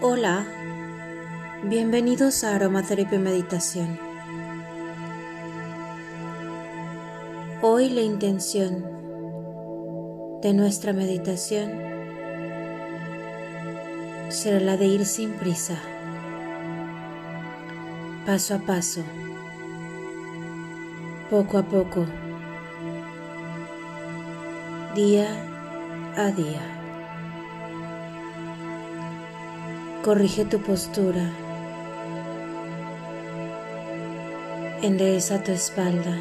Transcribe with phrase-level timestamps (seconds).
[0.00, 0.46] Hola,
[1.64, 3.98] bienvenidos a Aromaterapia Meditación.
[7.62, 8.84] Hoy la intención
[10.40, 11.72] de nuestra meditación
[14.28, 15.80] será la de ir sin prisa,
[18.24, 19.02] paso a paso,
[21.28, 22.06] poco a poco,
[24.94, 25.26] día
[26.16, 26.77] a día.
[30.02, 31.28] Corrige tu postura.
[34.80, 36.16] Endereza tu espalda.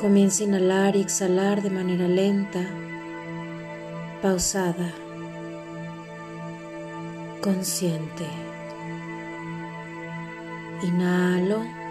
[0.00, 2.64] Comienza a inhalar y exhalar de manera lenta,
[4.22, 4.90] pausada,
[7.42, 8.26] consciente.
[10.82, 11.81] Inhalo.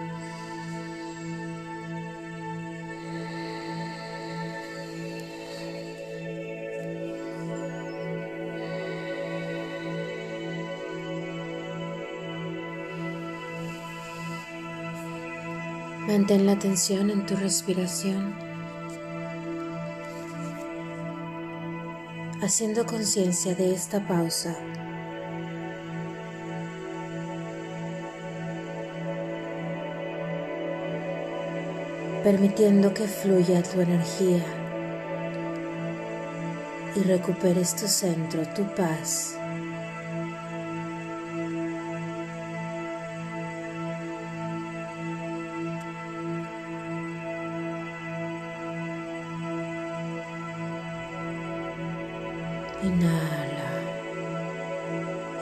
[16.12, 18.36] Mantén la atención en tu respiración,
[22.42, 24.54] haciendo conciencia de esta pausa.
[32.24, 34.46] permitiendo que fluya tu energía
[36.96, 39.41] y recuperes tu centro, tu paz.
[52.84, 53.72] Inhala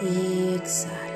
[0.02, 1.10] y exhala.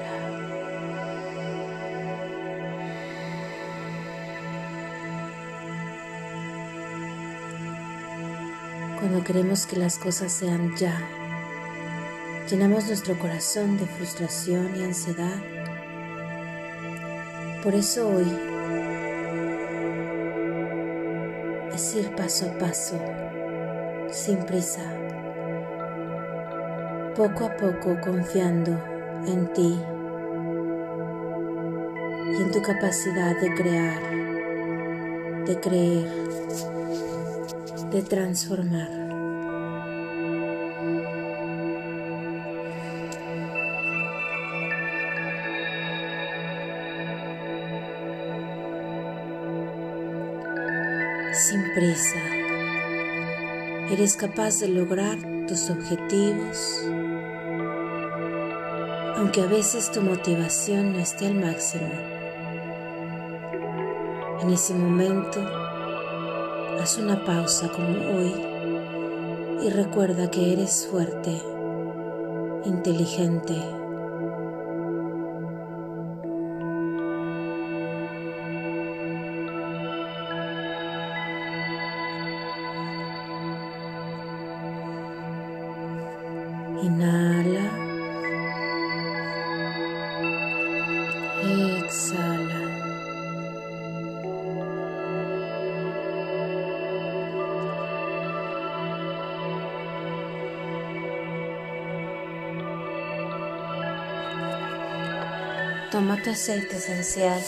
[9.00, 10.98] Cuando queremos que las cosas sean ya,
[12.50, 15.42] llenamos nuestro corazón de frustración y ansiedad.
[17.64, 18.32] Por eso hoy
[21.74, 22.98] es ir paso a paso,
[24.10, 25.04] sin prisa
[27.16, 28.72] poco a poco confiando
[29.28, 29.80] en ti
[32.32, 34.02] y en tu capacidad de crear,
[35.46, 36.10] de creer,
[37.92, 39.03] de transformar.
[53.94, 56.84] Eres capaz de lograr tus objetivos,
[59.16, 61.92] aunque a veces tu motivación no esté al máximo.
[64.42, 65.40] En ese momento,
[66.82, 68.34] haz una pausa como hoy
[69.62, 71.40] y recuerda que eres fuerte,
[72.66, 73.83] inteligente.
[105.94, 107.40] Toma tu aceite esencial.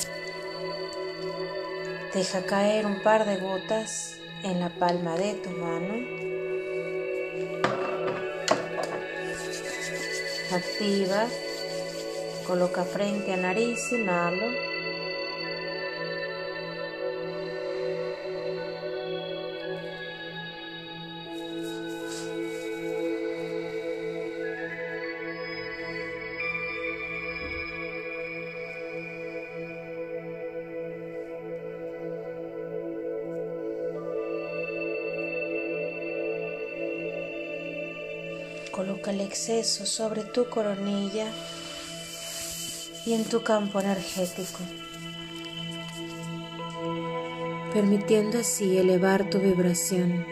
[2.14, 5.96] Deja caer un par de gotas en la palma de tu mano.
[10.52, 11.26] Activa.
[12.46, 14.75] Coloca frente a nariz, inhalo.
[38.76, 41.28] Coloca el exceso sobre tu coronilla
[43.06, 44.60] y en tu campo energético,
[47.74, 50.26] permitiendo así elevar tu vibración,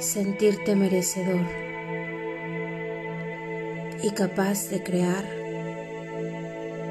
[0.00, 1.46] sentirte merecedor
[4.02, 5.24] y capaz de crear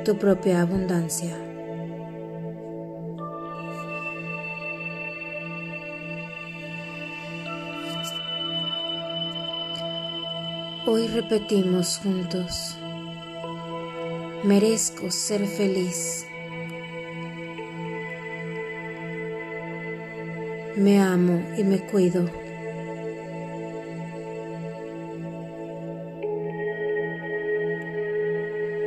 [0.06, 1.47] tu propia abundancia.
[10.90, 12.78] Hoy repetimos juntos,
[14.46, 16.26] merezco ser feliz.
[20.78, 22.30] Me amo y me cuido.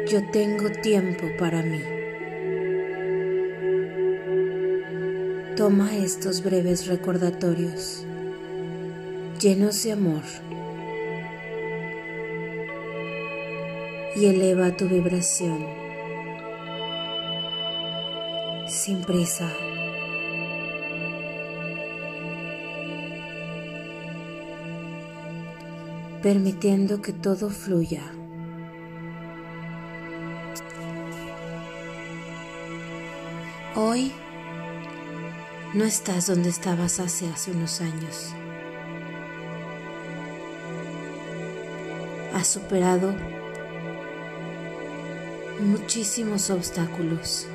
[0.09, 1.83] Yo tengo tiempo para mí.
[5.55, 8.07] Toma estos breves recordatorios
[9.39, 10.23] llenos de amor.
[14.17, 15.67] Y eleva tu vibración
[18.67, 19.51] sin prisa.
[26.23, 28.03] permitiendo que todo fluya.
[33.75, 34.13] Hoy
[35.73, 38.35] no estás donde estabas hace hace unos años.
[42.35, 43.15] Has superado
[45.61, 47.47] muchísimos obstáculos.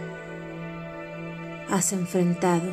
[1.69, 2.71] Has enfrentado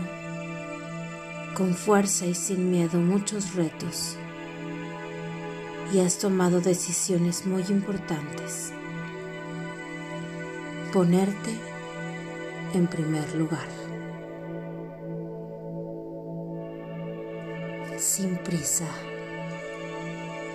[1.55, 4.17] con fuerza y sin miedo muchos retos
[5.93, 8.73] y has tomado decisiones muy importantes.
[10.93, 11.50] Ponerte
[12.75, 13.69] en primer lugar.
[17.99, 18.88] Sin prisa.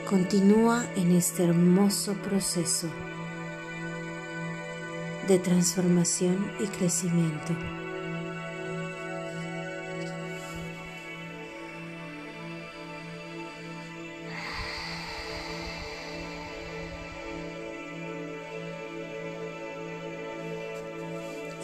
[0.10, 2.88] Continúa en este hermoso proceso
[5.28, 7.54] de transformación y crecimiento.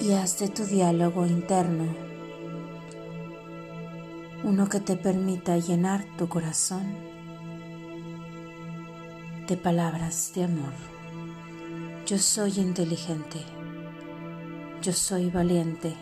[0.02, 1.86] y haz de tu diálogo interno
[4.44, 6.84] uno que te permita llenar tu corazón
[9.48, 10.93] de palabras de amor.
[12.06, 13.40] Yo soy inteligente,
[14.82, 15.96] yo soy valiente,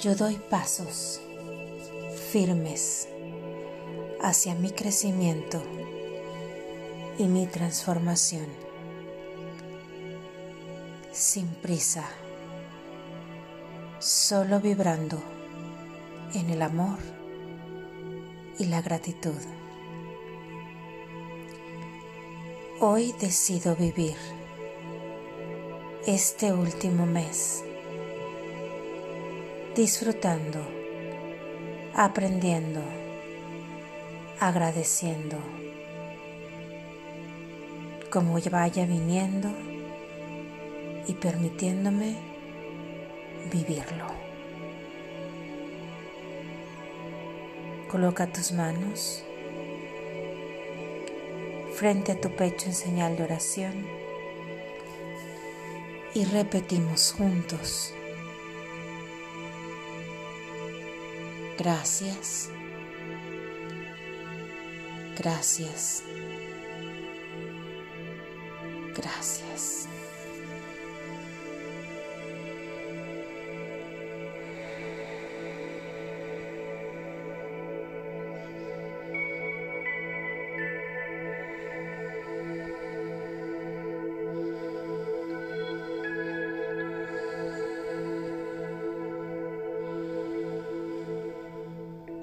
[0.00, 1.20] yo doy pasos
[2.32, 3.06] firmes
[4.20, 5.62] hacia mi crecimiento
[7.16, 8.48] y mi transformación.
[11.12, 12.08] Sin prisa,
[14.00, 15.22] solo vibrando
[16.34, 16.98] en el amor
[18.58, 19.40] y la gratitud.
[22.78, 24.16] Hoy decido vivir
[26.06, 27.64] este último mes
[29.74, 30.58] disfrutando,
[31.94, 32.82] aprendiendo,
[34.40, 35.38] agradeciendo,
[38.10, 39.48] como vaya viniendo
[41.08, 42.14] y permitiéndome
[43.50, 44.04] vivirlo.
[47.90, 49.24] Coloca tus manos
[51.76, 53.86] frente a tu pecho en señal de oración
[56.14, 57.92] y repetimos juntos.
[61.58, 62.48] Gracias.
[65.18, 66.02] Gracias.
[68.94, 69.85] Gracias.